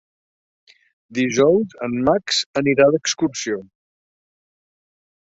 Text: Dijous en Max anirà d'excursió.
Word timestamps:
Dijous 1.17 1.77
en 1.89 1.99
Max 2.09 2.41
anirà 2.65 2.91
d'excursió. 2.97 3.63